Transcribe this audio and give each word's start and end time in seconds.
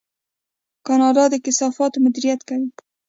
کاناډا 0.87 1.23
د 1.29 1.35
کثافاتو 1.45 1.97
مدیریت 2.05 2.41
کوي. 2.49 2.69